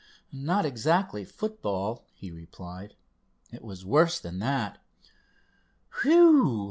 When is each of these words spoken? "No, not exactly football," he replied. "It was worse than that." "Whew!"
"No, 0.31 0.55
not 0.55 0.65
exactly 0.65 1.23
football," 1.23 2.07
he 2.11 2.31
replied. 2.31 2.95
"It 3.51 3.63
was 3.63 3.85
worse 3.85 4.19
than 4.19 4.39
that." 4.39 4.79
"Whew!" 6.01 6.59